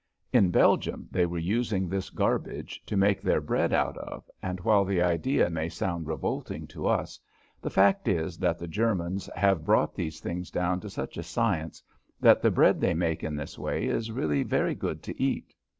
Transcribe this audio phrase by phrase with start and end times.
[0.33, 4.83] In Belgium they were using this "garbage" to make their bread out of, and while
[4.83, 7.19] the idea may sound revolting to us,
[7.61, 11.83] the fact is that the Germans have brought these things down to such a science
[12.19, 15.53] that the bread they make in this way is really very good to eat.